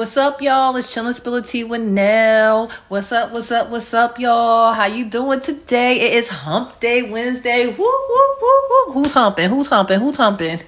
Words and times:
What's 0.00 0.16
up, 0.16 0.40
y'all? 0.40 0.74
It's 0.76 0.96
Chillin' 0.96 1.12
Spility 1.12 1.68
with 1.68 1.82
Nell. 1.82 2.70
What's 2.88 3.12
up, 3.12 3.32
what's 3.32 3.52
up, 3.52 3.68
what's 3.68 3.92
up, 3.92 4.18
y'all? 4.18 4.72
How 4.72 4.86
you 4.86 5.04
doing 5.04 5.40
today? 5.40 6.00
It 6.00 6.14
is 6.14 6.28
Hump 6.28 6.80
Day 6.80 7.02
Wednesday. 7.02 7.66
Woo, 7.66 7.76
woo, 7.76 8.36
woo, 8.40 8.62
woo. 8.70 8.92
Who's 8.94 9.12
humping? 9.12 9.50
Who's 9.50 9.66
humping? 9.66 10.00
Who's 10.00 10.16
humping? 10.16 10.60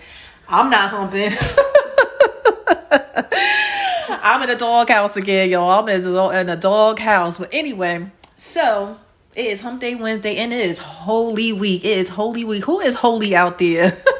I'm 0.46 0.68
not 0.68 0.90
humping. 0.90 1.30
I'm 4.22 4.42
in 4.42 4.50
a 4.50 4.58
doghouse 4.58 5.16
again, 5.16 5.48
y'all. 5.48 5.80
I'm 5.80 5.88
in 5.88 6.04
a, 6.04 6.28
in 6.38 6.50
a 6.50 6.56
doghouse. 6.56 7.38
But 7.38 7.48
anyway, 7.54 8.10
so 8.36 8.98
it 9.34 9.46
is 9.46 9.62
Hump 9.62 9.80
Day 9.80 9.94
Wednesday 9.94 10.36
and 10.36 10.52
it 10.52 10.68
is 10.68 10.78
Holy 10.78 11.54
Week. 11.54 11.86
It 11.86 11.96
is 11.96 12.10
Holy 12.10 12.44
Week. 12.44 12.64
Who 12.64 12.80
is 12.80 12.96
holy 12.96 13.34
out 13.34 13.58
there? 13.58 13.96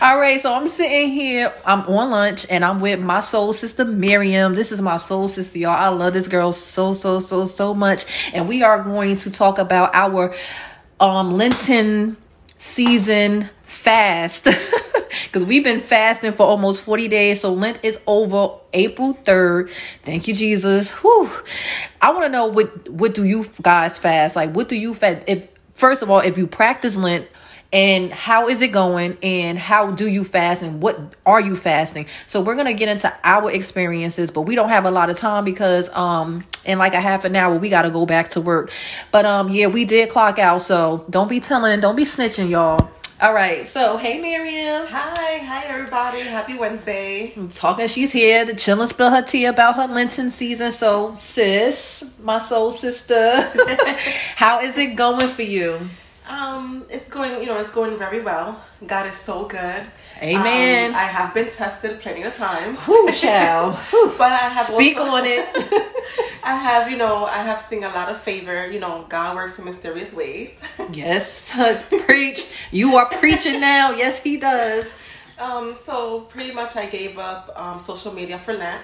All 0.00 0.16
right, 0.16 0.40
so 0.40 0.54
I'm 0.54 0.68
sitting 0.68 1.08
here. 1.08 1.52
I'm 1.66 1.80
on 1.80 2.10
lunch 2.12 2.46
and 2.48 2.64
I'm 2.64 2.78
with 2.78 3.00
my 3.00 3.18
soul 3.18 3.52
sister 3.52 3.84
Miriam. 3.84 4.54
This 4.54 4.70
is 4.70 4.80
my 4.80 4.96
soul 4.96 5.26
sister, 5.26 5.58
y'all. 5.58 5.72
I 5.72 5.88
love 5.88 6.12
this 6.12 6.28
girl 6.28 6.52
so, 6.52 6.92
so, 6.92 7.18
so, 7.18 7.46
so 7.46 7.74
much. 7.74 8.04
And 8.32 8.46
we 8.46 8.62
are 8.62 8.80
going 8.84 9.16
to 9.16 9.30
talk 9.32 9.58
about 9.58 9.92
our 9.94 10.36
um 11.00 11.36
Lenten 11.36 12.16
season 12.58 13.50
fast. 13.64 14.48
Because 15.24 15.44
we've 15.44 15.64
been 15.64 15.80
fasting 15.80 16.32
for 16.32 16.44
almost 16.44 16.82
40 16.82 17.08
days. 17.08 17.40
So 17.40 17.52
Lent 17.52 17.80
is 17.82 17.98
over 18.06 18.60
April 18.72 19.14
3rd. 19.14 19.70
Thank 20.04 20.28
you, 20.28 20.34
Jesus. 20.34 20.90
Whew. 20.90 21.30
I 22.00 22.12
want 22.12 22.24
to 22.24 22.28
know 22.28 22.46
what 22.46 22.88
what 22.88 23.14
do 23.14 23.24
you 23.24 23.46
guys 23.62 23.98
fast? 23.98 24.36
Like 24.36 24.54
what 24.54 24.68
do 24.68 24.76
you 24.76 24.94
fast? 24.94 25.24
If 25.26 25.48
first 25.74 26.02
of 26.02 26.10
all, 26.10 26.20
if 26.20 26.38
you 26.38 26.46
practice 26.46 26.96
Lent, 26.96 27.26
and 27.72 28.10
how 28.12 28.48
is 28.48 28.62
it 28.62 28.68
going 28.68 29.18
and 29.22 29.58
how 29.58 29.90
do 29.90 30.08
you 30.08 30.24
fast 30.24 30.62
and 30.62 30.82
what 30.82 30.98
are 31.26 31.40
you 31.40 31.54
fasting? 31.54 32.06
So 32.26 32.40
we're 32.40 32.56
gonna 32.56 32.72
get 32.72 32.88
into 32.88 33.12
our 33.24 33.50
experiences 33.50 34.30
but 34.30 34.42
we 34.42 34.54
don't 34.54 34.70
have 34.70 34.84
a 34.84 34.90
lot 34.90 35.10
of 35.10 35.18
time 35.18 35.44
because 35.44 35.90
um 35.90 36.44
in 36.64 36.78
like 36.78 36.94
a 36.94 37.00
half 37.00 37.24
an 37.24 37.36
hour 37.36 37.56
we 37.56 37.68
gotta 37.68 37.90
go 37.90 38.06
back 38.06 38.30
to 38.30 38.40
work. 38.40 38.70
But 39.12 39.26
um 39.26 39.50
yeah 39.50 39.66
we 39.66 39.84
did 39.84 40.08
clock 40.08 40.38
out 40.38 40.62
so 40.62 41.04
don't 41.10 41.28
be 41.28 41.40
telling 41.40 41.80
don't 41.80 41.96
be 41.96 42.04
snitching 42.04 42.48
y'all. 42.48 42.90
All 43.20 43.34
right 43.34 43.68
so 43.68 43.98
hey 43.98 44.18
miriam. 44.18 44.86
Hi, 44.86 45.38
hi 45.38 45.66
everybody. 45.66 46.20
Happy 46.20 46.56
Wednesday. 46.56 47.34
I'm 47.36 47.48
talking 47.48 47.86
she's 47.88 48.12
here 48.12 48.46
to 48.46 48.54
chill 48.54 48.80
and 48.80 48.88
spill 48.88 49.10
her 49.10 49.22
tea 49.22 49.44
about 49.44 49.76
her 49.76 49.88
lenten 49.88 50.30
season. 50.30 50.72
So 50.72 51.12
sis 51.12 52.02
my 52.22 52.38
soul 52.38 52.70
sister 52.70 53.42
how 54.36 54.60
is 54.60 54.78
it 54.78 54.96
going 54.96 55.28
for 55.28 55.42
you 55.42 55.80
Um, 56.58 56.84
it's 56.90 57.08
going, 57.08 57.40
you 57.40 57.46
know, 57.46 57.58
it's 57.58 57.70
going 57.70 57.96
very 57.96 58.20
well. 58.20 58.60
God 58.86 59.06
is 59.06 59.14
so 59.16 59.44
good. 59.46 59.82
Amen. 60.20 60.90
Um, 60.90 60.96
I 60.96 61.04
have 61.04 61.32
been 61.32 61.48
tested 61.50 62.00
plenty 62.00 62.22
of 62.22 62.34
times. 62.34 62.80
Whew, 62.84 63.10
child. 63.12 63.78
But 64.18 64.32
I 64.32 64.48
have 64.56 64.66
Speak 64.66 64.96
also- 64.98 65.12
on 65.16 65.22
it. 65.24 65.46
I 66.44 66.54
have, 66.56 66.90
you 66.90 66.96
know, 66.96 67.26
I 67.26 67.42
have 67.42 67.60
seen 67.60 67.84
a 67.84 67.88
lot 67.88 68.08
of 68.08 68.18
favor. 68.20 68.66
You 68.70 68.80
know, 68.80 69.04
God 69.08 69.36
works 69.36 69.58
in 69.58 69.64
mysterious 69.64 70.12
ways. 70.12 70.60
Yes, 70.92 71.54
preach. 72.06 72.46
You 72.72 72.96
are 72.96 73.06
preaching 73.06 73.60
now. 73.60 73.90
Yes, 73.90 74.22
he 74.22 74.38
does. 74.38 74.94
Um, 75.38 75.74
so 75.74 76.20
pretty 76.22 76.52
much 76.52 76.74
I 76.76 76.86
gave 76.86 77.18
up 77.18 77.52
um, 77.54 77.78
social 77.78 78.12
media 78.12 78.38
for 78.38 78.54
Lent. 78.54 78.82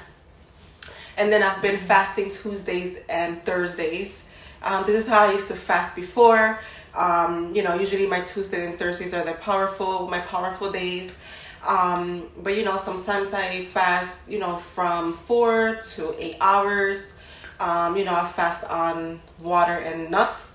And 1.17 1.33
then 1.33 1.43
I've 1.43 1.63
been 1.63 1.79
fasting 1.79 2.31
Tuesdays 2.31 2.99
and 3.09 3.43
Thursdays. 3.45 4.25
Um, 4.63 4.85
this 4.85 4.97
is 4.97 5.09
how 5.09 5.27
I 5.27 5.33
used 5.33 5.49
to 5.49 5.55
fast 5.55 5.97
before. 5.97 6.59
Um, 6.95 7.55
you 7.55 7.63
know, 7.63 7.75
usually 7.75 8.07
my 8.07 8.21
Tuesdays 8.21 8.69
and 8.69 8.79
Thursdays 8.79 9.13
are 9.15 9.25
the 9.25 9.35
powerful, 9.35 10.09
my 10.09 10.21
powerful 10.21 10.71
days. 10.71 11.19
Um, 11.67 12.29
but 12.43 12.57
you 12.57 12.65
know, 12.65 12.77
sometimes 12.77 13.33
I 13.33 13.65
fast, 13.65 14.31
you 14.31 14.39
know, 14.39 14.57
from 14.57 15.15
four 15.15 15.77
to 15.95 16.15
eight 16.23 16.37
hours. 16.41 17.19
Um, 17.59 17.97
you 17.97 18.05
know, 18.05 18.15
I 18.15 18.27
fast 18.27 18.65
on 18.65 19.21
water 19.41 19.73
and 19.73 20.11
nuts 20.11 20.55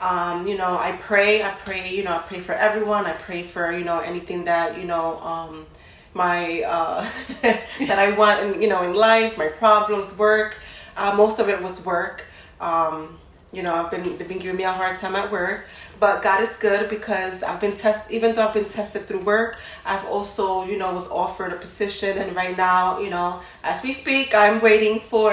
um, 0.00 0.46
you 0.46 0.56
know, 0.56 0.76
I 0.76 0.92
pray, 1.00 1.42
I 1.42 1.50
pray, 1.50 1.90
you 1.94 2.02
know, 2.04 2.14
I 2.14 2.18
pray 2.18 2.40
for 2.40 2.52
everyone. 2.52 3.06
I 3.06 3.12
pray 3.12 3.42
for, 3.42 3.72
you 3.72 3.84
know, 3.84 4.00
anything 4.00 4.44
that, 4.44 4.78
you 4.78 4.84
know, 4.84 5.18
um, 5.20 5.66
my, 6.12 6.62
uh, 6.62 7.08
that 7.42 7.98
I 7.98 8.10
want, 8.16 8.42
in, 8.42 8.62
you 8.62 8.68
know, 8.68 8.82
in 8.82 8.94
life, 8.94 9.38
my 9.38 9.48
problems, 9.48 10.16
work. 10.18 10.58
Uh, 10.96 11.14
most 11.16 11.38
of 11.38 11.48
it 11.48 11.62
was 11.62 11.84
work. 11.86 12.26
Um, 12.60 13.18
you 13.54 13.62
know, 13.62 13.74
I've 13.74 13.90
been, 13.90 14.16
they've 14.18 14.28
been 14.28 14.38
giving 14.38 14.56
me 14.56 14.64
a 14.64 14.72
hard 14.72 14.96
time 14.96 15.14
at 15.16 15.30
work, 15.30 15.66
but 16.00 16.22
God 16.22 16.42
is 16.42 16.56
good 16.56 16.90
because 16.90 17.42
I've 17.42 17.60
been 17.60 17.74
tested, 17.74 18.12
even 18.12 18.34
though 18.34 18.46
I've 18.46 18.54
been 18.54 18.64
tested 18.66 19.06
through 19.06 19.20
work, 19.20 19.58
I've 19.86 20.04
also, 20.06 20.64
you 20.64 20.76
know, 20.76 20.92
was 20.92 21.08
offered 21.10 21.52
a 21.52 21.56
position. 21.56 22.18
And 22.18 22.34
right 22.34 22.56
now, 22.56 22.98
you 22.98 23.10
know, 23.10 23.40
as 23.62 23.82
we 23.82 23.92
speak, 23.92 24.34
I'm 24.34 24.60
waiting 24.60 25.00
for, 25.00 25.32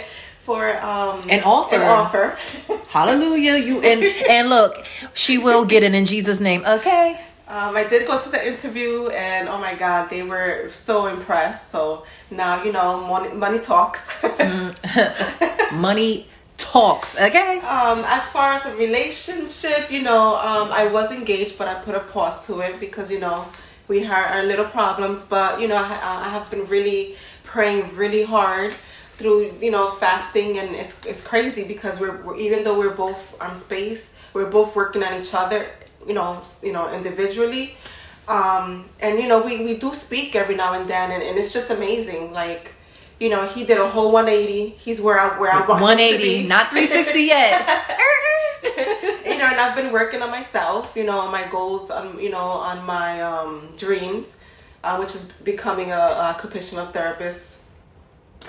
for, 0.38 0.76
um, 0.82 1.22
An 1.28 1.42
offer. 1.42 1.76
An 1.76 1.82
offer. 1.82 2.38
Hallelujah. 2.88 3.56
You 3.56 3.80
and 3.82 4.02
and 4.02 4.48
look, 4.48 4.86
she 5.12 5.38
will 5.38 5.64
get 5.64 5.82
it 5.82 5.94
in 5.94 6.04
Jesus' 6.04 6.40
name. 6.40 6.64
Okay. 6.64 7.20
Um, 7.48 7.76
I 7.76 7.84
did 7.84 8.06
go 8.08 8.18
to 8.18 8.28
the 8.28 8.44
interview, 8.44 9.08
and 9.08 9.48
oh 9.48 9.58
my 9.58 9.74
God, 9.74 10.10
they 10.10 10.22
were 10.22 10.68
so 10.70 11.06
impressed. 11.06 11.70
So 11.70 12.04
now 12.30 12.62
you 12.64 12.72
know, 12.72 13.00
money, 13.06 13.32
money 13.34 13.58
talks. 13.58 14.10
Money 15.72 16.28
talks. 16.58 17.16
Okay. 17.16 17.58
um, 17.60 18.04
as 18.06 18.28
far 18.28 18.52
as 18.54 18.66
a 18.66 18.74
relationship, 18.76 19.90
you 19.90 20.02
know, 20.02 20.36
um, 20.36 20.70
I 20.72 20.86
was 20.86 21.12
engaged, 21.12 21.58
but 21.58 21.68
I 21.68 21.74
put 21.74 21.94
a 21.94 22.00
pause 22.00 22.46
to 22.46 22.60
it 22.60 22.80
because 22.80 23.10
you 23.10 23.20
know 23.20 23.44
we 23.88 24.02
had 24.02 24.30
our 24.34 24.44
little 24.44 24.66
problems. 24.66 25.24
But 25.24 25.60
you 25.60 25.68
know, 25.68 25.76
I, 25.76 26.24
I 26.26 26.28
have 26.30 26.50
been 26.50 26.64
really 26.66 27.16
praying 27.44 27.94
really 27.96 28.24
hard 28.24 28.74
through 29.18 29.52
you 29.60 29.70
know 29.70 29.90
fasting, 29.90 30.58
and 30.58 30.74
it's 30.74 31.04
it's 31.04 31.26
crazy 31.26 31.64
because 31.66 32.00
we're, 32.00 32.22
we're 32.22 32.36
even 32.36 32.64
though 32.64 32.78
we're 32.78 32.94
both 32.94 33.40
on 33.40 33.56
space, 33.56 34.14
we're 34.32 34.50
both 34.50 34.74
working 34.76 35.02
on 35.02 35.14
each 35.14 35.34
other. 35.34 35.66
You 36.06 36.14
know, 36.14 36.42
you 36.62 36.72
know, 36.72 36.92
individually. 36.92 37.76
Um, 38.28 38.88
and 39.00 39.18
you 39.18 39.28
know, 39.28 39.42
we, 39.42 39.62
we 39.62 39.76
do 39.76 39.92
speak 39.92 40.34
every 40.34 40.54
now 40.56 40.72
and 40.74 40.88
then, 40.88 41.10
and, 41.10 41.22
and 41.22 41.38
it's 41.38 41.52
just 41.52 41.70
amazing. 41.70 42.32
Like, 42.32 42.74
you 43.20 43.28
know, 43.28 43.46
he 43.46 43.64
did 43.64 43.78
a 43.78 43.88
whole 43.88 44.12
180. 44.12 44.70
He's 44.76 45.00
where 45.00 45.18
I 45.18 45.38
where 45.38 45.50
I 45.50 45.66
want 45.66 45.70
him 45.70 45.78
to 45.78 45.84
180, 45.84 46.42
be. 46.42 46.48
not 46.48 46.70
360 46.70 47.20
yet. 47.20 47.60
you 49.26 49.38
know, 49.38 49.46
and 49.46 49.60
I've 49.60 49.76
been 49.76 49.92
working 49.92 50.22
on 50.22 50.30
myself, 50.30 50.94
you 50.96 51.04
know, 51.04 51.18
on 51.18 51.32
my 51.32 51.46
goals, 51.48 51.90
on 51.90 52.18
you 52.18 52.30
know, 52.30 52.38
on 52.38 52.84
my 52.84 53.22
um, 53.22 53.68
dreams, 53.76 54.38
uh, 54.84 54.96
which 54.98 55.14
is 55.14 55.32
becoming 55.44 55.92
a, 55.92 55.96
a 55.96 56.22
occupational 56.34 56.86
therapist. 56.86 57.60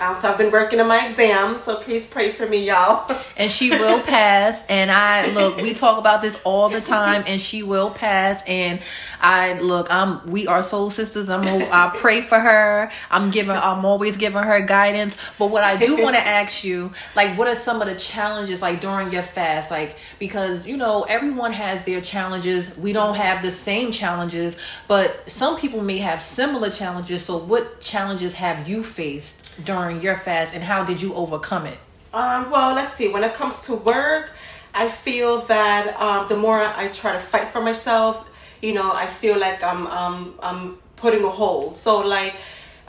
Um, 0.00 0.16
so 0.16 0.30
I've 0.30 0.38
been 0.38 0.52
working 0.52 0.80
on 0.80 0.88
my 0.88 1.06
exam. 1.06 1.58
So 1.58 1.76
please 1.76 2.06
pray 2.06 2.30
for 2.30 2.46
me, 2.46 2.66
y'all. 2.66 3.10
and 3.38 3.50
she 3.50 3.70
will 3.70 4.00
pass 4.02 4.64
and 4.68 4.90
i 4.90 5.30
look 5.30 5.56
we 5.58 5.72
talk 5.72 5.98
about 5.98 6.20
this 6.20 6.38
all 6.44 6.68
the 6.68 6.80
time 6.80 7.22
and 7.26 7.40
she 7.40 7.62
will 7.62 7.90
pass 7.90 8.42
and 8.46 8.80
i 9.20 9.58
look 9.60 9.86
i'm 9.90 10.26
we 10.26 10.46
are 10.46 10.62
soul 10.62 10.90
sisters 10.90 11.30
i'm 11.30 11.44
i 11.72 11.90
pray 11.96 12.20
for 12.20 12.38
her 12.38 12.90
i'm 13.10 13.30
giving 13.30 13.56
i'm 13.56 13.84
always 13.84 14.16
giving 14.16 14.42
her 14.42 14.60
guidance 14.60 15.16
but 15.38 15.46
what 15.46 15.62
i 15.62 15.76
do 15.76 15.96
want 16.02 16.16
to 16.16 16.26
ask 16.26 16.64
you 16.64 16.92
like 17.14 17.38
what 17.38 17.46
are 17.46 17.54
some 17.54 17.80
of 17.80 17.88
the 17.88 17.94
challenges 17.94 18.60
like 18.60 18.80
during 18.80 19.10
your 19.12 19.22
fast 19.22 19.70
like 19.70 19.96
because 20.18 20.66
you 20.66 20.76
know 20.76 21.04
everyone 21.08 21.52
has 21.52 21.84
their 21.84 22.00
challenges 22.00 22.76
we 22.76 22.92
don't 22.92 23.14
have 23.14 23.40
the 23.42 23.50
same 23.50 23.92
challenges 23.92 24.56
but 24.88 25.28
some 25.30 25.56
people 25.56 25.80
may 25.80 25.98
have 25.98 26.20
similar 26.20 26.70
challenges 26.70 27.24
so 27.24 27.38
what 27.38 27.80
challenges 27.80 28.34
have 28.34 28.68
you 28.68 28.82
faced 28.82 29.47
during 29.64 30.00
your 30.00 30.16
fast 30.16 30.54
and 30.54 30.62
how 30.64 30.84
did 30.84 31.00
you 31.02 31.14
overcome 31.14 31.66
it 31.66 31.78
Um, 32.14 32.50
well, 32.50 32.74
let's 32.74 32.94
see. 32.94 33.08
When 33.08 33.22
it 33.22 33.34
comes 33.34 33.60
to 33.66 33.74
work, 33.74 34.32
I 34.74 34.88
feel 34.88 35.40
that 35.54 35.94
um, 36.00 36.26
the 36.28 36.36
more 36.36 36.60
I 36.60 36.88
try 36.88 37.12
to 37.12 37.18
fight 37.18 37.48
for 37.48 37.60
myself, 37.60 38.14
you 38.62 38.72
know, 38.72 38.92
I 38.94 39.06
feel 39.06 39.38
like 39.38 39.62
I'm 39.62 39.86
um, 39.86 40.34
I'm 40.42 40.78
putting 40.96 41.22
a 41.24 41.28
hold. 41.40 41.76
So 41.76 42.00
like, 42.16 42.34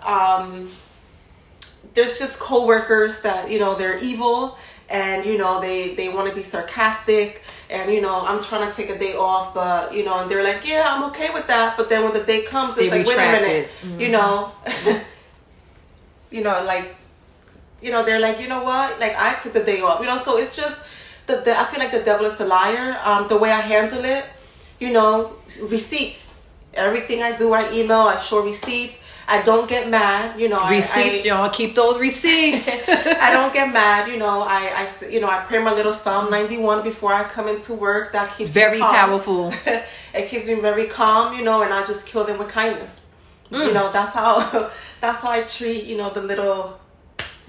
um, 0.06 0.70
there's 1.94 2.18
just 2.18 2.40
coworkers 2.40 3.22
that 3.22 3.50
you 3.52 3.60
know 3.60 3.76
they're 3.76 3.98
evil 4.00 4.58
and 4.90 5.26
you 5.26 5.38
know 5.38 5.60
they 5.62 5.94
they 5.96 6.10
want 6.10 6.28
to 6.30 6.34
be 6.36 6.44
sarcastic 6.44 7.42
and 7.70 7.92
you 7.92 8.02
know 8.02 8.26
I'm 8.26 8.42
trying 8.42 8.66
to 8.70 8.74
take 8.76 8.90
a 8.90 8.98
day 8.98 9.16
off, 9.16 9.54
but 9.54 9.94
you 9.94 10.04
know, 10.06 10.20
and 10.22 10.30
they're 10.32 10.44
like, 10.44 10.68
yeah, 10.68 10.86
I'm 10.88 11.04
okay 11.12 11.30
with 11.34 11.48
that. 11.48 11.78
But 11.78 11.90
then 11.90 12.04
when 12.04 12.14
the 12.14 12.24
day 12.24 12.42
comes, 12.44 12.78
it's 12.78 12.90
They 12.90 12.98
like, 13.00 13.08
wait 13.08 13.18
a 13.18 13.32
minute, 13.32 13.70
it. 13.84 14.02
you 14.02 14.10
know, 14.10 14.52
you 16.32 16.44
know, 16.44 16.64
like 16.66 16.96
you 17.82 17.92
know 17.92 18.04
they're 18.04 18.20
like 18.20 18.40
you 18.40 18.48
know 18.48 18.64
what 18.64 19.00
like 19.00 19.16
i 19.18 19.34
took 19.36 19.54
the 19.54 19.64
day 19.64 19.82
off 19.82 20.00
you 20.00 20.06
know 20.06 20.18
so 20.18 20.38
it's 20.38 20.56
just 20.56 20.82
the, 21.28 21.38
the 21.38 21.58
i 21.58 21.64
feel 21.64 21.80
like 21.80 21.92
the 21.92 22.02
devil 22.02 22.26
is 22.26 22.40
a 22.40 22.46
liar 22.46 23.00
um 23.04 23.28
the 23.28 23.38
way 23.38 23.52
i 23.52 23.62
handle 23.62 24.04
it 24.04 24.26
you 24.80 24.92
know 24.92 25.34
receipts 25.64 26.40
everything 26.74 27.22
i 27.22 27.36
do 27.36 27.54
i 27.54 27.72
email 27.72 28.00
i 28.00 28.18
show 28.18 28.44
receipts 28.44 29.02
i 29.28 29.42
don't 29.44 29.70
get 29.70 29.90
mad 29.90 30.40
you 30.40 30.50
know 30.50 30.68
Receipts, 30.70 31.26
I, 31.26 31.28
y'all. 31.28 31.50
Keep 31.50 31.76
those 31.76 32.00
receipts. 32.00 32.68
I 32.88 33.32
don't 33.32 33.54
get 33.54 33.72
mad, 33.72 34.10
you 34.10 34.18
know. 34.18 34.42
I, 34.42 34.88
I, 34.88 35.08
you 35.08 35.20
know, 35.20 35.30
I 35.30 35.42
pray 35.42 35.60
my 35.60 35.72
little 35.72 35.94
Psalm 35.94 36.32
ninety 36.32 36.58
one 36.58 36.84
before 36.84 37.14
I 37.14 37.24
come 37.26 37.48
into 37.48 37.74
work. 37.76 38.14
That 38.14 38.36
keeps 38.36 38.56
me 38.56 38.62
Very 38.62 38.80
powerful. 38.80 39.54
it 40.14 40.30
keeps 40.30 40.48
me 40.48 40.56
very 40.56 40.88
calm, 40.88 41.38
you 41.38 41.44
know, 41.44 41.62
and 41.62 41.72
I 41.72 41.86
just 41.86 42.08
kill 42.08 42.24
them 42.24 42.40
with 42.40 42.48
kindness. 42.48 43.06
You 43.52 43.74
know, 43.74 43.92
that's 43.92 44.14
how 44.14 44.70
that's 45.02 45.22
how 45.22 45.32
I 45.32 45.44
treat 45.44 45.86
you 45.86 45.98
know 45.98 46.10
the 46.10 46.22
little 46.22 46.80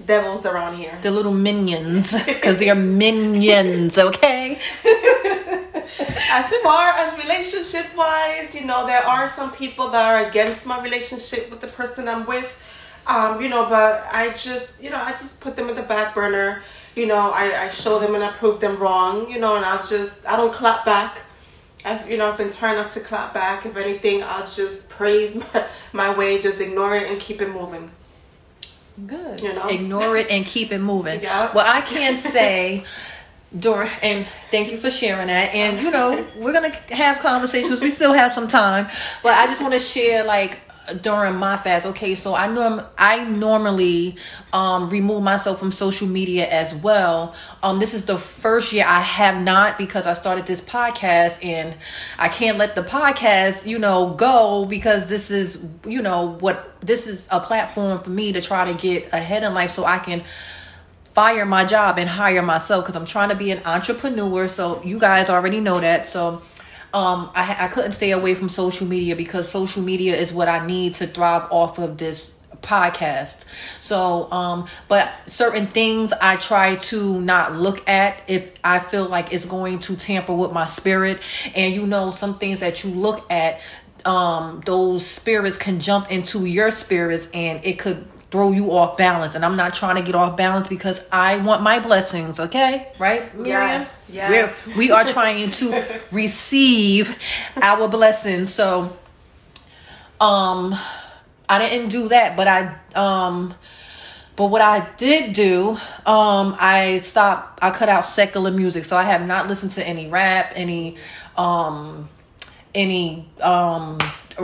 devils 0.05 0.45
around 0.45 0.75
here. 0.75 0.97
The 1.01 1.11
little 1.11 1.33
minions, 1.33 2.23
because 2.25 2.57
they 2.57 2.69
are 2.69 2.75
minions. 2.75 3.97
Okay. 3.97 4.59
as 6.31 6.55
far 6.57 6.89
as 6.89 7.17
relationship 7.17 7.85
wise, 7.95 8.55
you 8.55 8.65
know, 8.65 8.85
there 8.87 9.05
are 9.05 9.27
some 9.27 9.51
people 9.51 9.89
that 9.89 10.05
are 10.05 10.27
against 10.27 10.65
my 10.65 10.81
relationship 10.81 11.49
with 11.49 11.61
the 11.61 11.67
person 11.67 12.07
I'm 12.07 12.25
with. 12.25 12.57
Um, 13.07 13.41
you 13.41 13.49
know, 13.49 13.67
but 13.67 14.05
I 14.11 14.29
just, 14.31 14.83
you 14.83 14.89
know, 14.89 15.01
I 15.01 15.09
just 15.09 15.41
put 15.41 15.55
them 15.55 15.69
in 15.69 15.75
the 15.75 15.81
back 15.81 16.13
burner. 16.13 16.61
You 16.95 17.07
know, 17.07 17.31
I, 17.33 17.65
I 17.65 17.69
show 17.69 17.99
them 17.99 18.15
and 18.15 18.23
I 18.23 18.31
prove 18.31 18.59
them 18.59 18.77
wrong, 18.77 19.29
you 19.29 19.39
know, 19.39 19.55
and 19.55 19.65
I'll 19.65 19.85
just, 19.85 20.27
I 20.27 20.37
don't 20.37 20.53
clap 20.53 20.85
back. 20.85 21.23
I've, 21.83 22.09
you 22.09 22.17
know, 22.17 22.31
I've 22.31 22.37
been 22.37 22.51
trying 22.51 22.77
not 22.77 22.89
to 22.91 22.99
clap 22.99 23.33
back. 23.33 23.65
If 23.65 23.75
anything, 23.77 24.23
I'll 24.23 24.45
just 24.45 24.89
praise 24.89 25.35
my, 25.35 25.65
my 25.93 26.15
way, 26.15 26.39
just 26.39 26.61
ignore 26.61 26.95
it 26.95 27.11
and 27.11 27.19
keep 27.19 27.41
it 27.41 27.49
moving. 27.49 27.91
Good. 29.07 29.41
You 29.41 29.53
know? 29.53 29.67
Ignore 29.67 30.17
it 30.17 30.29
and 30.29 30.45
keep 30.45 30.71
it 30.71 30.79
moving. 30.79 31.21
Yeah. 31.21 31.53
Well, 31.53 31.65
I 31.67 31.81
can't 31.81 32.19
say 32.19 32.83
during 33.57 33.89
and 34.01 34.25
thank 34.49 34.71
you 34.71 34.77
for 34.77 34.89
sharing 34.89 35.27
that. 35.27 35.53
And 35.53 35.81
you 35.81 35.91
know, 35.91 36.25
we're 36.37 36.53
gonna 36.53 36.73
have 36.89 37.19
conversations. 37.19 37.81
We 37.81 37.91
still 37.91 38.13
have 38.13 38.31
some 38.31 38.47
time, 38.47 38.87
but 39.23 39.33
I 39.33 39.45
just 39.47 39.61
want 39.61 39.73
to 39.73 39.79
share 39.79 40.23
like 40.23 40.59
during 41.01 41.35
my 41.35 41.57
fast. 41.57 41.85
Okay, 41.87 42.15
so 42.15 42.35
I 42.35 42.47
norm 42.47 42.81
I 42.97 43.23
normally 43.23 44.15
um 44.53 44.89
remove 44.89 45.23
myself 45.23 45.59
from 45.59 45.71
social 45.71 46.07
media 46.07 46.47
as 46.49 46.73
well. 46.75 47.33
Um 47.63 47.79
this 47.79 47.93
is 47.93 48.05
the 48.05 48.17
first 48.17 48.73
year 48.73 48.85
I 48.87 49.01
have 49.01 49.41
not 49.41 49.77
because 49.77 50.07
I 50.07 50.13
started 50.13 50.45
this 50.45 50.61
podcast 50.61 51.43
and 51.43 51.75
I 52.17 52.29
can't 52.29 52.57
let 52.57 52.75
the 52.75 52.83
podcast, 52.83 53.65
you 53.65 53.79
know, 53.79 54.13
go 54.13 54.65
because 54.65 55.07
this 55.07 55.31
is, 55.31 55.65
you 55.85 56.01
know, 56.01 56.37
what 56.39 56.79
this 56.81 57.07
is 57.07 57.27
a 57.31 57.39
platform 57.39 57.99
for 57.99 58.09
me 58.09 58.31
to 58.33 58.41
try 58.41 58.71
to 58.71 58.77
get 58.77 59.13
ahead 59.13 59.43
in 59.43 59.53
life 59.53 59.71
so 59.71 59.85
I 59.85 59.99
can 59.99 60.23
fire 61.03 61.45
my 61.45 61.65
job 61.65 61.97
and 61.97 62.09
hire 62.09 62.41
myself 62.41 62.85
because 62.85 62.95
I'm 62.95 63.05
trying 63.05 63.29
to 63.29 63.35
be 63.35 63.51
an 63.51 63.61
entrepreneur. 63.65 64.47
So 64.47 64.81
you 64.83 64.99
guys 64.99 65.29
already 65.29 65.59
know 65.59 65.79
that. 65.79 66.07
So 66.07 66.41
um, 66.93 67.31
I, 67.33 67.65
I 67.65 67.67
couldn't 67.69 67.93
stay 67.93 68.11
away 68.11 68.33
from 68.33 68.49
social 68.49 68.87
media 68.87 69.15
because 69.15 69.49
social 69.49 69.81
media 69.81 70.15
is 70.15 70.33
what 70.33 70.47
I 70.47 70.65
need 70.65 70.95
to 70.95 71.07
thrive 71.07 71.47
off 71.51 71.79
of 71.79 71.97
this 71.97 72.39
podcast. 72.61 73.45
So, 73.79 74.31
um, 74.31 74.67
but 74.87 75.11
certain 75.27 75.67
things 75.67 76.13
I 76.13 76.35
try 76.35 76.75
to 76.75 77.21
not 77.21 77.55
look 77.55 77.87
at 77.87 78.17
if 78.27 78.53
I 78.63 78.79
feel 78.79 79.07
like 79.07 79.33
it's 79.33 79.45
going 79.45 79.79
to 79.79 79.95
tamper 79.95 80.33
with 80.33 80.51
my 80.51 80.65
spirit. 80.65 81.21
And 81.55 81.73
you 81.73 81.85
know, 81.87 82.11
some 82.11 82.37
things 82.37 82.59
that 82.59 82.83
you 82.83 82.91
look 82.91 83.25
at, 83.31 83.61
um, 84.05 84.61
those 84.65 85.05
spirits 85.05 85.57
can 85.57 85.79
jump 85.79 86.11
into 86.11 86.45
your 86.45 86.71
spirits 86.71 87.29
and 87.33 87.63
it 87.63 87.79
could 87.79 88.07
throw 88.31 88.51
you 88.51 88.71
off 88.71 88.97
balance. 88.97 89.35
And 89.35 89.45
I'm 89.45 89.57
not 89.57 89.75
trying 89.75 89.97
to 89.97 90.01
get 90.01 90.15
off 90.15 90.37
balance 90.37 90.67
because 90.67 91.05
I 91.11 91.37
want 91.37 91.61
my 91.61 91.79
blessings, 91.79 92.39
okay? 92.39 92.91
Right? 92.97 93.33
Miriam? 93.35 93.45
Yes, 93.47 94.03
yes. 94.09 94.65
We're, 94.67 94.77
we 94.77 94.91
are 94.91 95.03
trying 95.03 95.51
to 95.51 95.83
receive 96.11 97.17
our 97.61 97.87
blessings. 97.89 98.53
So, 98.53 98.97
um, 100.21 100.73
I 101.49 101.59
didn't 101.59 101.89
do 101.89 102.07
that, 102.07 102.37
but 102.37 102.47
I, 102.47 102.75
um, 102.95 103.53
but 104.37 104.47
what 104.47 104.61
I 104.61 104.87
did 104.95 105.33
do, 105.33 105.71
um, 106.05 106.55
I 106.57 106.99
stopped, 107.03 107.59
I 107.61 107.71
cut 107.71 107.89
out 107.89 108.05
secular 108.05 108.51
music. 108.51 108.85
So 108.85 108.95
I 108.95 109.03
have 109.03 109.27
not 109.27 109.47
listened 109.47 109.71
to 109.73 109.85
any 109.85 110.07
rap, 110.07 110.53
any, 110.55 110.95
um, 111.35 112.07
any, 112.73 113.29
um, 113.41 113.97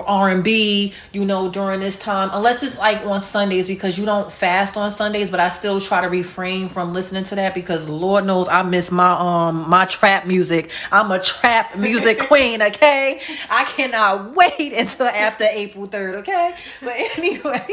R&B, 0.06 0.94
you 1.14 1.26
know, 1.26 1.50
during 1.50 1.80
this 1.80 1.98
time, 1.98 2.30
unless 2.34 2.64
it's 2.64 2.78
like 2.78 3.06
on 3.06 3.22
Sundays 3.22 3.68
because 3.68 3.98
you 3.98 4.06
don't 4.06 4.32
fast 4.32 4.78
on 4.78 4.92
Sundays, 4.92 5.30
but 5.30 5.40
I 5.40 5.50
still 5.50 5.80
try 5.82 6.02
to 6.02 6.08
refrain 6.08 6.70
from 6.70 6.94
listening 6.94 7.24
to 7.26 7.36
that 7.36 7.54
because 7.54 7.88
Lord 7.88 8.26
knows 8.26 8.48
I 8.50 8.64
miss 8.64 8.92
my 8.92 9.12
um 9.12 9.70
my 9.70 9.86
trap 9.86 10.26
music. 10.26 10.70
I'm 10.92 11.12
a 11.12 11.22
trap 11.22 11.78
music 11.78 12.20
queen, 12.28 12.62
okay? 12.62 13.22
I 13.50 13.64
cannot 13.66 14.36
wait 14.36 14.74
until 14.74 15.08
after 15.08 15.46
April 15.46 15.88
3rd, 15.88 16.16
okay? 16.16 16.56
But 16.82 16.96
anyway, 17.18 17.66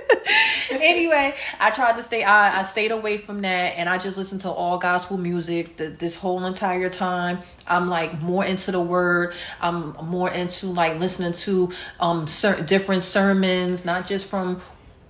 anyway, 0.70 1.34
I 1.60 1.70
tried 1.70 1.96
to 1.96 2.02
stay 2.02 2.24
I, 2.24 2.60
I 2.60 2.62
stayed 2.62 2.90
away 2.90 3.16
from 3.16 3.42
that 3.42 3.78
and 3.78 3.88
I 3.88 3.98
just 3.98 4.16
listened 4.16 4.42
to 4.42 4.50
all 4.50 4.78
gospel 4.78 5.18
music 5.18 5.76
the, 5.76 5.88
this 5.88 6.16
whole 6.16 6.44
entire 6.44 6.88
time. 6.88 7.40
I'm 7.66 7.88
like 7.88 8.20
more 8.20 8.44
into 8.44 8.72
the 8.72 8.80
word. 8.80 9.34
I'm 9.60 9.92
more 10.04 10.30
into 10.30 10.66
like 10.66 10.98
listening 10.98 11.32
to 11.32 11.51
um 12.00 12.26
certain 12.26 12.66
different 12.66 13.02
sermons, 13.02 13.84
not 13.84 14.06
just 14.06 14.28
from 14.28 14.60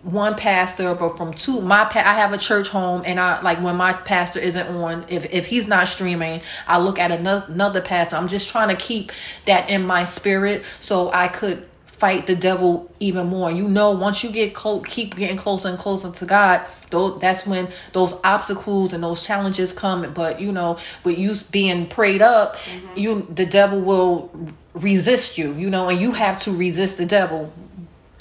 one 0.02 0.34
pastor 0.34 0.96
but 0.96 1.16
from 1.16 1.32
two 1.32 1.60
my 1.60 1.84
pa- 1.84 2.00
i 2.00 2.14
have 2.14 2.32
a 2.32 2.36
church 2.36 2.68
home 2.68 3.02
and 3.06 3.20
i 3.20 3.40
like 3.42 3.62
when 3.62 3.76
my 3.76 3.92
pastor 3.92 4.40
isn't 4.40 4.66
on 4.66 5.04
if 5.06 5.32
if 5.32 5.46
he's 5.46 5.68
not 5.68 5.86
streaming 5.86 6.42
i 6.66 6.76
look 6.76 6.98
at 6.98 7.12
another, 7.12 7.46
another 7.46 7.80
pastor. 7.80 8.16
I'm 8.16 8.26
just 8.26 8.48
trying 8.48 8.68
to 8.68 8.74
keep 8.74 9.12
that 9.44 9.70
in 9.70 9.86
my 9.86 10.02
spirit 10.02 10.64
so 10.80 11.12
i 11.12 11.28
could 11.28 11.68
fight 12.02 12.26
the 12.26 12.34
devil 12.34 12.92
even 12.98 13.28
more. 13.28 13.48
You 13.48 13.68
know 13.68 13.92
once 13.92 14.24
you 14.24 14.32
get 14.32 14.54
close 14.54 14.84
keep 14.88 15.14
getting 15.14 15.36
closer 15.36 15.68
and 15.68 15.78
closer 15.78 16.10
to 16.10 16.26
god 16.26 16.62
those 16.90 17.20
that's 17.20 17.46
when 17.46 17.68
those 17.92 18.14
obstacles 18.24 18.92
and 18.92 19.04
those 19.04 19.24
challenges 19.24 19.72
come. 19.72 20.12
But 20.12 20.40
you 20.40 20.50
know 20.50 20.78
with 21.04 21.16
you 21.16 21.36
being 21.52 21.86
prayed 21.86 22.20
up 22.20 22.56
mm-hmm. 22.56 22.98
you 22.98 23.28
the 23.32 23.46
devil 23.46 23.80
will 23.80 24.32
resist 24.74 25.36
you 25.38 25.52
you 25.54 25.68
know 25.68 25.88
and 25.88 26.00
you 26.00 26.12
have 26.12 26.38
to 26.40 26.50
resist 26.52 26.96
the 26.96 27.06
devil 27.06 27.52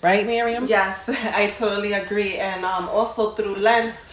right 0.03 0.25
miriam 0.25 0.67
Yes, 0.67 1.09
I 1.41 1.47
totally 1.51 1.93
agree. 1.93 2.37
And 2.37 2.65
um, 2.65 2.89
also 2.89 3.31
through 3.31 3.55
Lent, 3.55 4.03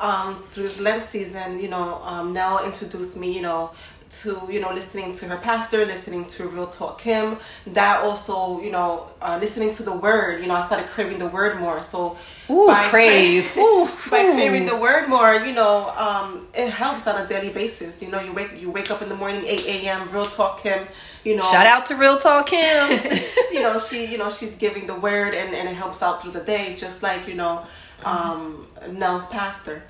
um, 0.00 0.42
through 0.50 0.64
this 0.64 0.80
Lent 0.80 1.02
season, 1.02 1.60
you 1.60 1.68
know, 1.68 2.00
um, 2.02 2.32
Nell 2.32 2.64
introduced 2.64 3.16
me, 3.16 3.32
you 3.32 3.42
know, 3.42 3.70
to 4.08 4.48
you 4.50 4.60
know 4.60 4.72
listening 4.72 5.12
to 5.12 5.26
her 5.26 5.36
pastor, 5.36 5.84
listening 5.84 6.24
to 6.26 6.48
Real 6.48 6.66
Talk 6.66 7.00
Kim. 7.00 7.38
That 7.66 8.04
also, 8.04 8.60
you 8.60 8.70
know, 8.70 9.10
uh, 9.20 9.38
listening 9.40 9.72
to 9.72 9.82
the 9.82 9.92
Word. 9.92 10.40
You 10.40 10.46
know, 10.46 10.54
I 10.54 10.60
started 10.60 10.86
craving 10.86 11.18
the 11.18 11.28
Word 11.28 11.58
more. 11.58 11.82
So 11.82 12.16
Ooh, 12.50 12.72
crave. 12.90 13.56
Ooh, 13.56 13.86
by 14.10 14.22
craving 14.22 14.66
the 14.66 14.76
Word 14.76 15.08
more, 15.08 15.34
you 15.34 15.54
know, 15.54 15.90
um, 15.90 16.46
it 16.54 16.70
helps 16.70 17.06
on 17.06 17.20
a 17.20 17.26
daily 17.26 17.50
basis. 17.50 18.02
You 18.02 18.10
know, 18.10 18.20
you 18.20 18.32
wake 18.32 18.52
you 18.60 18.70
wake 18.70 18.90
up 18.90 19.02
in 19.02 19.08
the 19.08 19.16
morning, 19.16 19.44
eight 19.44 19.66
a.m. 19.66 20.08
Real 20.10 20.26
Talk 20.26 20.62
Kim. 20.62 20.86
You 21.24 21.34
know, 21.34 21.42
shout 21.42 21.66
out 21.66 21.84
to 21.86 21.96
real 21.96 22.18
talk 22.18 22.46
kim 22.46 22.90
you 23.52 23.60
know 23.60 23.80
she 23.80 24.06
you 24.06 24.16
know 24.16 24.30
she's 24.30 24.54
giving 24.54 24.86
the 24.86 24.94
word 24.94 25.34
and, 25.34 25.56
and 25.56 25.68
it 25.68 25.74
helps 25.74 26.00
out 26.00 26.22
through 26.22 26.30
the 26.30 26.40
day 26.40 26.76
just 26.76 27.02
like 27.02 27.26
you 27.26 27.34
know 27.34 27.66
um 28.04 28.68
nell's 28.90 29.26
pastor 29.26 29.82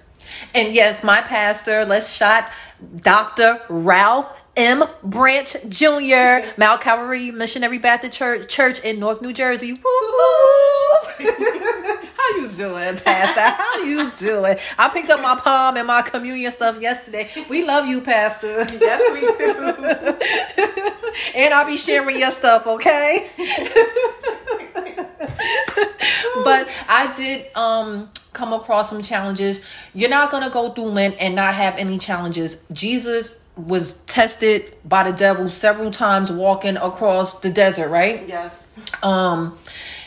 And 0.54 0.74
yes, 0.74 1.02
my 1.04 1.20
pastor, 1.20 1.84
let's 1.84 2.12
shot 2.12 2.50
Dr. 2.96 3.60
Ralph 3.68 4.28
M. 4.56 4.84
Branch 5.02 5.54
Jr., 5.68 6.48
Mount 6.58 6.80
Calvary 6.80 7.30
Missionary 7.30 7.78
Baptist 7.78 8.16
Church, 8.16 8.48
Church 8.48 8.80
in 8.80 8.98
Newark, 8.98 9.20
New 9.20 9.32
Jersey. 9.32 9.72
Woo 9.72 9.80
woo. 9.82 10.88
How 12.16 12.36
you 12.38 12.48
doing, 12.48 12.96
Pastor? 12.96 13.40
How 13.40 13.82
you 13.82 14.10
doing? 14.12 14.56
I 14.78 14.88
picked 14.88 15.10
up 15.10 15.20
my 15.20 15.36
palm 15.36 15.76
and 15.76 15.86
my 15.86 16.02
communion 16.02 16.50
stuff 16.52 16.80
yesterday. 16.80 17.28
We 17.48 17.64
love 17.64 17.86
you, 17.86 18.00
Pastor. 18.00 18.66
yes 18.80 19.02
we 19.12 19.20
do 19.20 20.96
and 21.36 21.54
I'll 21.54 21.66
be 21.66 21.76
sharing 21.76 22.18
your 22.18 22.30
stuff, 22.30 22.66
okay? 22.66 23.30
but 26.44 26.68
I 26.88 27.12
did 27.16 27.46
um 27.54 28.10
come 28.36 28.52
across 28.52 28.90
some 28.90 29.02
challenges. 29.02 29.64
You're 29.94 30.10
not 30.10 30.30
gonna 30.30 30.50
go 30.50 30.70
through 30.70 30.90
Lent 30.90 31.16
and 31.18 31.34
not 31.34 31.54
have 31.54 31.76
any 31.76 31.98
challenges. 31.98 32.58
Jesus 32.72 33.36
was 33.56 33.94
tested 34.06 34.74
by 34.84 35.10
the 35.10 35.16
devil 35.16 35.48
several 35.48 35.90
times 35.90 36.30
walking 36.30 36.76
across 36.76 37.40
the 37.40 37.50
desert, 37.50 37.88
right? 37.88 38.28
yes 38.28 38.76
um 39.02 39.58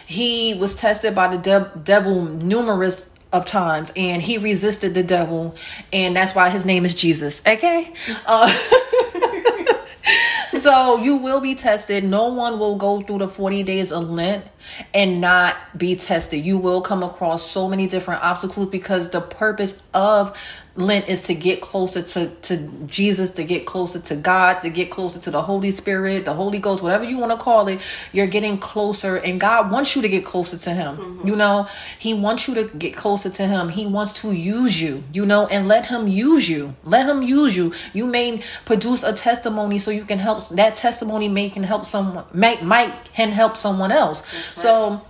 he 0.05 0.53
was 0.55 0.75
tested 0.75 1.15
by 1.15 1.27
the 1.27 1.38
de- 1.38 1.71
devil 1.83 2.25
numerous 2.25 3.09
of 3.31 3.45
times 3.45 3.91
and 3.95 4.21
he 4.21 4.38
resisted 4.38 4.93
the 4.93 5.03
devil 5.03 5.55
and 5.93 6.15
that's 6.15 6.36
why 6.36 6.50
his 6.50 6.65
name 6.65 6.86
is 6.86 6.95
jesus 6.95 7.41
okay 7.45 7.93
uh, 8.25 8.50
so 10.59 10.98
you 10.98 11.17
will 11.17 11.39
be 11.39 11.55
tested 11.55 12.03
no 12.03 12.27
one 12.27 12.57
will 12.57 12.75
go 12.75 13.01
through 13.01 13.19
the 13.19 13.27
40 13.27 13.63
days 13.63 13.91
of 13.91 14.09
lent 14.09 14.45
and 14.94 15.22
not 15.22 15.56
be 15.78 15.96
tested 15.96 16.44
you 16.44 16.58
will 16.58 16.82
come 16.82 17.04
across 17.04 17.50
so 17.50 17.68
many 17.68 17.88
different 17.88 18.24
obstacles 18.24 18.68
because 18.68 19.10
the 19.10 19.22
purpose 19.22 19.82
of 19.94 20.38
Lent 20.80 21.10
is 21.10 21.24
to 21.24 21.34
get 21.34 21.62
closer 21.62 22.01
to, 22.01 22.28
to 22.28 22.58
Jesus, 22.88 23.32
to 23.32 23.44
get 23.44 23.66
closer 23.66 24.00
to 24.00 24.16
God, 24.16 24.62
to 24.62 24.70
get 24.70 24.89
closer 24.89 25.20
to 25.20 25.32
the 25.32 25.42
Holy 25.42 25.72
Spirit, 25.72 26.24
the 26.24 26.34
Holy 26.34 26.60
Ghost, 26.60 26.82
whatever 26.82 27.04
you 27.04 27.18
want 27.18 27.32
to 27.34 27.38
call 27.38 27.68
it. 27.68 27.82
You're 28.13 28.28
getting 28.28 28.58
closer, 28.58 29.18
and 29.18 29.39
God 29.39 29.72
wants 29.72 29.96
you 29.96 30.01
to 30.01 30.08
get 30.08 30.25
closer 30.25 30.58
to 30.58 30.70
Him. 30.72 30.98
Mm-hmm. 30.98 31.28
You 31.28 31.36
know, 31.36 31.68
He 31.98 32.13
wants 32.13 32.48
you 32.48 32.54
to 32.56 32.63
get 32.78 32.96
closer 32.96 33.30
to 33.30 33.48
Him. 33.48 33.70
He 33.70 33.86
wants 33.88 34.13
to 34.22 34.32
use 34.32 34.82
you, 34.82 35.04
you 35.12 35.25
know, 35.25 35.48
and 35.48 35.68
let 35.68 35.88
Him 35.88 36.08
use 36.08 36.48
you. 36.48 36.75
Let 36.86 37.10
Him 37.10 37.24
use 37.24 37.58
you. 37.58 37.74
You 37.94 38.06
may 38.06 38.42
produce 38.66 39.04
a 39.04 39.12
testimony 39.12 39.80
so 39.80 39.92
you 39.92 40.06
can 40.06 40.20
help. 40.20 40.48
That 40.50 40.75
testimony 40.75 41.28
may 41.28 41.50
can 41.50 41.63
help 41.63 41.86
someone, 41.86 42.24
might 42.34 42.63
might 42.63 42.94
can 43.13 43.32
help 43.32 43.58
someone 43.58 43.92
else. 43.92 44.24
So 44.56 45.01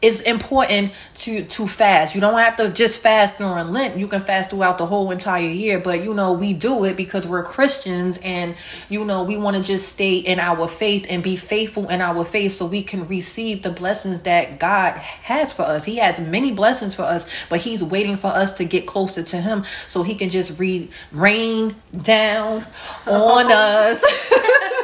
it's 0.00 0.20
important 0.20 0.92
to 1.16 1.44
to 1.44 1.66
fast. 1.66 2.14
You 2.14 2.20
don't 2.20 2.38
have 2.38 2.56
to 2.56 2.70
just 2.70 3.02
fast 3.02 3.38
during 3.38 3.72
Lent. 3.72 3.96
You 3.96 4.06
can 4.06 4.20
fast 4.20 4.50
throughout 4.50 4.78
the 4.78 4.86
whole 4.86 5.10
entire 5.10 5.48
year. 5.48 5.78
But 5.80 6.04
you 6.04 6.14
know, 6.14 6.32
we 6.32 6.52
do 6.52 6.84
it 6.84 6.96
because 6.96 7.26
we're 7.26 7.42
Christians, 7.42 8.18
and 8.18 8.54
you 8.88 9.04
know, 9.04 9.24
we 9.24 9.36
want 9.36 9.56
to 9.56 9.62
just 9.62 9.88
stay 9.92 10.18
in 10.18 10.38
our 10.38 10.68
faith 10.68 11.06
and 11.08 11.22
be 11.22 11.36
faithful 11.36 11.88
in 11.88 12.00
our 12.00 12.24
faith, 12.24 12.52
so 12.52 12.66
we 12.66 12.82
can 12.82 13.06
receive 13.08 13.62
the 13.62 13.70
blessings 13.70 14.22
that 14.22 14.58
God 14.58 14.94
has 14.94 15.52
for 15.52 15.62
us. 15.62 15.84
He 15.84 15.96
has 15.96 16.20
many 16.20 16.52
blessings 16.52 16.94
for 16.94 17.02
us, 17.02 17.28
but 17.48 17.60
He's 17.60 17.82
waiting 17.82 18.16
for 18.16 18.28
us 18.28 18.52
to 18.58 18.64
get 18.64 18.86
closer 18.86 19.22
to 19.24 19.40
Him, 19.40 19.64
so 19.88 20.04
He 20.04 20.14
can 20.14 20.30
just 20.30 20.60
read 20.60 20.90
rain 21.10 21.74
down 22.02 22.64
on 23.06 23.50
us. 23.50 24.04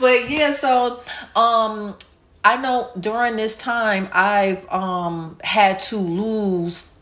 but 0.00 0.28
yeah, 0.28 0.52
so 0.52 1.00
um 1.36 1.96
I 2.42 2.56
know 2.56 2.90
during 2.98 3.36
this 3.36 3.56
time 3.56 4.08
I've 4.12 4.68
um 4.70 5.36
had 5.42 5.78
to 5.80 5.96
lose 5.98 6.94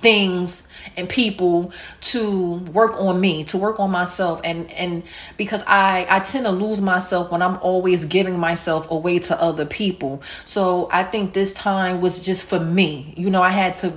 things 0.00 0.68
and 0.98 1.08
people 1.08 1.72
to 1.98 2.58
work 2.58 2.92
on 3.00 3.18
me 3.18 3.42
to 3.44 3.56
work 3.58 3.80
on 3.80 3.90
myself. 3.90 4.40
And 4.44 4.70
and 4.72 5.02
because 5.36 5.64
i 5.66 6.06
i 6.10 6.20
tend 6.20 6.44
to 6.44 6.52
lose 6.52 6.80
myself 6.82 7.32
when 7.32 7.40
i'm 7.40 7.56
always 7.62 8.04
giving 8.04 8.38
myself 8.38 8.90
away 8.90 9.18
to 9.20 9.40
other 9.40 9.64
people. 9.64 10.22
So 10.44 10.88
i 10.92 11.02
think 11.02 11.32
this 11.32 11.54
time 11.54 12.00
was 12.00 12.24
just 12.24 12.48
for 12.48 12.60
me. 12.60 13.14
You 13.16 13.30
know 13.30 13.42
i 13.42 13.50
had 13.50 13.74
to 13.76 13.92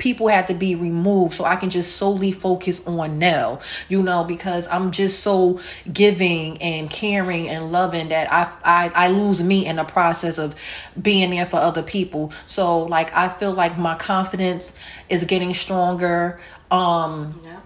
people 0.00 0.28
had 0.28 0.48
to 0.48 0.54
be 0.54 0.74
removed 0.74 1.34
so 1.34 1.44
I 1.44 1.56
can 1.56 1.68
just 1.70 1.96
solely 1.96 2.32
focus 2.32 2.84
on 2.86 3.18
now, 3.18 3.60
you 3.88 4.02
know, 4.02 4.24
because 4.24 4.66
I'm 4.68 4.90
just 4.90 5.20
so 5.20 5.60
giving 5.92 6.60
and 6.62 6.90
caring 6.90 7.48
and 7.48 7.70
loving 7.70 8.08
that 8.08 8.32
I 8.32 8.50
I, 8.64 8.90
I 8.94 9.08
lose 9.08 9.44
me 9.44 9.66
in 9.66 9.76
the 9.76 9.84
process 9.84 10.38
of 10.38 10.56
being 11.00 11.30
there 11.30 11.46
for 11.46 11.58
other 11.58 11.82
people. 11.82 12.32
So 12.46 12.82
like 12.84 13.14
I 13.14 13.28
feel 13.28 13.52
like 13.52 13.78
my 13.78 13.94
confidence 13.94 14.72
is 15.08 15.22
getting 15.24 15.52
stronger. 15.54 16.40
Um 16.70 17.38
yeah 17.44 17.60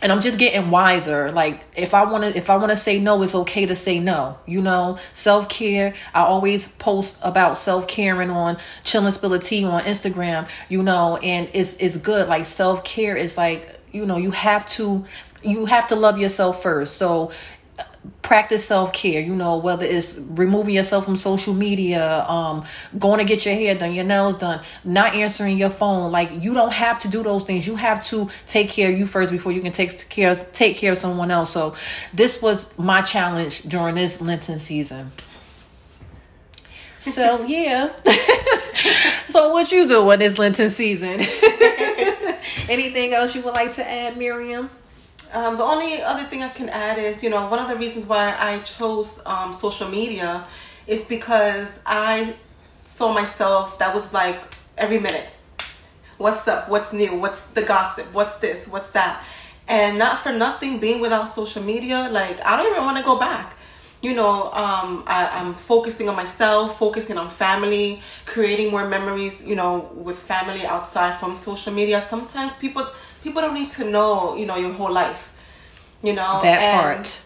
and 0.00 0.12
I'm 0.12 0.20
just 0.20 0.38
getting 0.38 0.70
wiser. 0.70 1.32
Like 1.32 1.64
if 1.76 1.94
I 1.94 2.04
want 2.04 2.24
to, 2.24 2.36
if 2.36 2.50
I 2.50 2.56
want 2.56 2.70
to 2.70 2.76
say 2.76 2.98
no, 2.98 3.22
it's 3.22 3.34
okay 3.34 3.66
to 3.66 3.74
say 3.74 3.98
no. 3.98 4.38
You 4.46 4.62
know, 4.62 4.98
self 5.12 5.48
care. 5.48 5.94
I 6.14 6.22
always 6.22 6.68
post 6.68 7.18
about 7.22 7.58
self 7.58 7.88
caring 7.88 8.30
on 8.30 8.58
chillin' 8.84 9.12
spill 9.12 9.34
a 9.34 9.38
tea 9.38 9.64
on 9.64 9.82
Instagram. 9.84 10.48
You 10.68 10.82
know, 10.82 11.16
and 11.18 11.48
it's 11.52 11.76
it's 11.76 11.96
good. 11.96 12.28
Like 12.28 12.44
self 12.44 12.84
care 12.84 13.16
is 13.16 13.36
like 13.36 13.80
you 13.92 14.06
know 14.06 14.16
you 14.16 14.30
have 14.30 14.66
to 14.66 15.04
you 15.42 15.66
have 15.66 15.86
to 15.88 15.96
love 15.96 16.18
yourself 16.18 16.62
first. 16.62 16.96
So 16.96 17.30
practice 18.22 18.64
self-care 18.64 19.20
you 19.20 19.34
know 19.34 19.56
whether 19.56 19.86
it's 19.86 20.18
removing 20.18 20.74
yourself 20.74 21.04
from 21.04 21.16
social 21.16 21.54
media 21.54 22.24
um 22.28 22.64
going 22.98 23.18
to 23.18 23.24
get 23.24 23.44
your 23.46 23.54
hair 23.54 23.74
done 23.74 23.94
your 23.94 24.04
nails 24.04 24.36
done 24.36 24.62
not 24.84 25.14
answering 25.14 25.58
your 25.58 25.70
phone. 25.70 26.10
Like 26.10 26.30
you 26.42 26.54
don't 26.54 26.72
have 26.72 26.98
to 27.00 27.08
do 27.08 27.22
those 27.22 27.44
things. 27.44 27.66
You 27.66 27.76
have 27.76 28.04
to 28.06 28.28
take 28.46 28.68
care 28.68 28.90
of 28.90 28.98
you 28.98 29.06
first 29.06 29.30
before 29.30 29.52
you 29.52 29.60
can 29.60 29.72
take 29.72 30.08
care 30.08 30.34
take 30.52 30.76
care 30.76 30.92
of 30.92 30.98
someone 30.98 31.30
else. 31.30 31.50
So 31.50 31.74
this 32.12 32.40
was 32.42 32.76
my 32.78 33.00
challenge 33.02 33.62
during 33.62 33.94
this 33.94 34.20
lenten 34.20 34.58
season. 34.58 35.12
So 36.98 37.42
yeah. 37.46 37.92
So 39.28 39.52
what 39.52 39.70
you 39.70 39.86
do 39.86 40.10
in 40.12 40.20
this 40.20 40.38
lenten 40.38 40.70
season? 40.70 41.20
Anything 42.68 43.12
else 43.12 43.34
you 43.34 43.42
would 43.42 43.54
like 43.54 43.74
to 43.74 43.88
add 43.88 44.16
miriam 44.16 44.70
um, 45.32 45.56
the 45.56 45.64
only 45.64 46.02
other 46.02 46.24
thing 46.24 46.42
I 46.42 46.48
can 46.48 46.68
add 46.68 46.98
is, 46.98 47.22
you 47.22 47.30
know, 47.30 47.48
one 47.48 47.58
of 47.58 47.68
the 47.68 47.76
reasons 47.76 48.06
why 48.06 48.36
I 48.38 48.58
chose 48.60 49.20
um, 49.26 49.52
social 49.52 49.88
media 49.88 50.44
is 50.86 51.04
because 51.04 51.80
I 51.84 52.34
saw 52.84 53.12
myself 53.12 53.78
that 53.78 53.94
was 53.94 54.12
like 54.12 54.40
every 54.76 54.98
minute. 54.98 55.28
What's 56.16 56.48
up? 56.48 56.68
What's 56.68 56.92
new? 56.92 57.14
What's 57.16 57.42
the 57.42 57.62
gossip? 57.62 58.12
What's 58.12 58.36
this? 58.36 58.66
What's 58.66 58.90
that? 58.90 59.22
And 59.68 59.98
not 59.98 60.18
for 60.18 60.32
nothing, 60.32 60.80
being 60.80 61.00
without 61.00 61.28
social 61.28 61.62
media, 61.62 62.08
like 62.10 62.44
I 62.44 62.56
don't 62.56 62.70
even 62.72 62.84
want 62.84 62.96
to 62.98 63.04
go 63.04 63.18
back. 63.18 63.54
You 64.00 64.14
know, 64.14 64.44
um, 64.52 65.02
I, 65.06 65.28
I'm 65.32 65.54
focusing 65.54 66.08
on 66.08 66.14
myself, 66.16 66.78
focusing 66.78 67.18
on 67.18 67.28
family, 67.28 68.00
creating 68.26 68.70
more 68.70 68.88
memories, 68.88 69.44
you 69.44 69.56
know, 69.56 69.90
with 69.92 70.16
family 70.16 70.64
outside 70.64 71.18
from 71.18 71.34
social 71.34 71.72
media. 71.72 72.00
Sometimes 72.00 72.54
people 72.54 72.86
people 73.22 73.42
don't 73.42 73.54
need 73.54 73.70
to 73.70 73.88
know, 73.88 74.36
you 74.36 74.46
know, 74.46 74.56
your 74.56 74.72
whole 74.72 74.92
life. 74.92 75.34
You 76.02 76.12
know 76.12 76.38
that 76.42 76.60
and 76.60 76.80
part. 76.80 77.20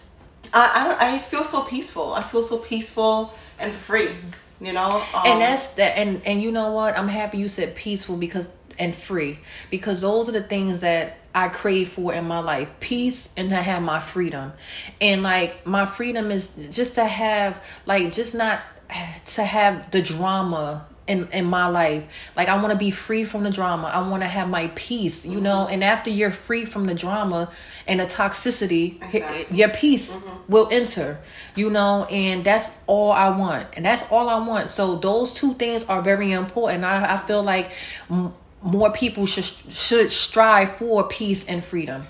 I, 0.54 0.96
I 1.00 1.14
I 1.14 1.18
feel 1.18 1.44
so 1.44 1.62
peaceful. 1.62 2.14
I 2.14 2.22
feel 2.22 2.42
so 2.42 2.58
peaceful 2.58 3.34
and 3.58 3.72
free. 3.72 4.12
You 4.61 4.72
know, 4.72 5.02
um, 5.12 5.26
and 5.26 5.40
that's 5.40 5.68
that. 5.75 5.99
And 5.99 6.22
and 6.25 6.40
you 6.40 6.52
know 6.52 6.72
what? 6.72 6.96
I'm 6.96 7.08
happy 7.08 7.38
you 7.38 7.49
said 7.49 7.75
peaceful 7.75 8.16
because 8.16 8.49
and 8.78 8.94
free 8.94 9.38
because 9.70 10.00
those 10.00 10.28
are 10.28 10.32
the 10.32 10.42
things 10.42 10.80
that 10.80 11.18
I 11.34 11.49
crave 11.49 11.88
for 11.88 12.12
in 12.12 12.26
my 12.26 12.38
life 12.38 12.68
peace 12.80 13.28
and 13.37 13.50
to 13.50 13.56
have 13.56 13.82
my 13.82 14.00
freedom. 14.00 14.52
And 15.00 15.22
like 15.22 15.66
my 15.66 15.84
freedom 15.84 16.30
is 16.30 16.68
just 16.70 16.94
to 16.96 17.04
have 17.04 17.62
like 17.87 18.12
just 18.12 18.34
not 18.34 18.61
to 19.25 19.44
have 19.44 19.90
the 19.90 20.02
drama 20.02 20.87
in 21.12 21.28
in 21.33 21.45
my 21.45 21.66
life. 21.66 22.02
Like 22.37 22.49
i 22.49 22.57
want 22.57 22.73
to 22.73 22.78
be 22.78 22.90
free 22.90 23.25
from 23.25 23.42
the 23.45 23.50
drama. 23.50 23.87
I 23.88 24.00
want 24.09 24.23
to 24.23 24.28
have 24.28 24.49
my 24.49 24.71
peace 24.75 25.25
you 25.25 25.33
mm-hmm. 25.33 25.45
know 25.45 25.66
and 25.73 25.85
after 25.85 26.11
you're 26.11 26.31
free 26.31 26.64
from 26.64 26.85
the 26.87 26.95
drama 26.95 27.50
and 27.87 28.00
the 28.00 28.07
toxicity 28.07 28.87
exactly. 29.02 29.57
your 29.57 29.69
peace 29.69 30.14
mm-hmm. 30.14 30.52
will 30.52 30.69
enter 30.71 31.21
you 31.54 31.71
know? 31.71 32.04
And 32.11 32.45
that's 32.45 32.71
all 32.87 33.12
i 33.12 33.28
want. 33.28 33.69
And 33.75 33.85
that's 33.85 34.11
all 34.11 34.28
i 34.28 34.38
want. 34.47 34.71
So 34.71 34.97
those 34.97 35.33
two 35.33 35.54
things 35.54 35.85
are 35.85 36.02
very 36.02 36.33
important. 36.33 36.85
I, 36.85 37.14
I 37.14 37.16
feel 37.16 37.42
like 37.42 37.73
m- 38.11 38.35
more 38.62 38.90
people 38.92 39.26
should 39.26 39.45
should 39.45 40.11
strive 40.11 40.73
for 40.76 41.09
peace 41.09 41.45
and 41.47 41.64
freedom. 41.64 42.07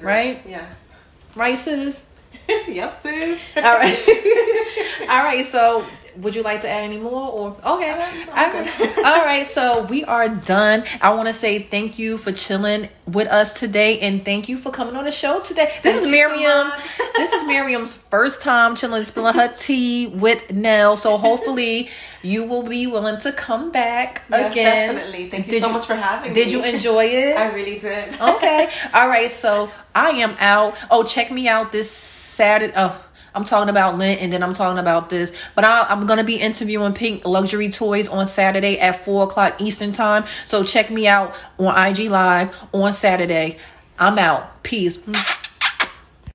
Right? 0.00 0.42
Yes. 0.46 0.92
Right 1.34 1.58
sis? 1.58 2.06
Yep 2.68 2.92
sis. 2.92 3.48
All 3.56 3.62
right. 3.62 3.98
All 5.08 5.24
right 5.24 5.44
so 5.44 5.84
would 6.18 6.34
you 6.34 6.42
like 6.42 6.60
to 6.60 6.68
add 6.68 6.84
any 6.84 6.98
more 6.98 7.30
or 7.30 7.56
okay. 7.64 7.90
All 8.98 9.24
right 9.24 9.46
so 9.46 9.84
we 9.84 10.04
are 10.04 10.28
done. 10.28 10.84
I 11.00 11.12
want 11.14 11.28
to 11.28 11.34
say 11.34 11.58
thank 11.58 11.98
you 11.98 12.18
for 12.18 12.32
chilling 12.32 12.88
with 13.06 13.28
us 13.28 13.52
today 13.52 14.00
and 14.00 14.24
thank 14.24 14.48
you 14.48 14.56
for 14.56 14.70
coming 14.70 14.96
on 14.96 15.04
the 15.04 15.10
show 15.10 15.40
today. 15.40 15.72
This 15.82 15.94
thank 15.94 16.06
is 16.06 16.10
miriam. 16.10 16.70
so 16.96 17.04
this 17.16 17.32
is 17.32 17.44
miriam's 17.46 17.94
first 17.94 18.42
time 18.42 18.76
chilling 18.76 19.04
spilling 19.04 19.34
her 19.34 19.52
tea 19.52 20.06
with 20.08 20.50
nell 20.52 20.96
so 20.96 21.16
hopefully 21.16 21.90
you 22.22 22.44
will 22.46 22.62
be 22.62 22.86
willing 22.86 23.20
to 23.20 23.32
come 23.32 23.70
back 23.70 24.22
yes, 24.30 24.52
again. 24.52 24.94
definitely. 24.94 25.28
Thank 25.28 25.46
you 25.46 25.52
did 25.52 25.62
so 25.62 25.68
you, 25.68 25.74
much 25.74 25.86
for 25.86 25.94
having 25.94 26.32
did 26.32 26.46
me. 26.46 26.52
did 26.52 26.52
you 26.52 26.64
enjoy 26.64 27.04
it? 27.04 27.36
I 27.36 27.52
really 27.52 27.78
did. 27.78 28.20
Okay. 28.20 28.70
All 28.92 29.08
right 29.08 29.30
so 29.30 29.70
i 29.94 30.10
am 30.10 30.36
out. 30.38 30.76
Oh 30.90 31.04
check 31.04 31.30
me 31.30 31.48
out 31.48 31.72
this 31.72 31.90
saturday 31.90 32.72
oh 32.76 33.03
I'm 33.34 33.44
talking 33.44 33.68
about 33.68 33.98
Lent 33.98 34.20
and 34.20 34.32
then 34.32 34.42
I'm 34.42 34.54
talking 34.54 34.78
about 34.78 35.10
this. 35.10 35.32
But 35.54 35.64
I, 35.64 35.92
am 35.92 36.06
going 36.06 36.18
to 36.18 36.24
be 36.24 36.36
interviewing 36.36 36.92
Pink 36.94 37.26
Luxury 37.26 37.68
Toys 37.68 38.08
on 38.08 38.26
Saturday 38.26 38.78
at 38.78 39.00
4 39.00 39.24
o'clock 39.24 39.60
Eastern 39.60 39.92
Time. 39.92 40.24
So 40.46 40.64
check 40.64 40.90
me 40.90 41.08
out 41.08 41.34
on 41.58 41.76
IG 41.86 42.10
Live 42.10 42.54
on 42.72 42.92
Saturday. 42.92 43.58
I'm 43.98 44.18
out. 44.18 44.62
Peace. 44.62 44.98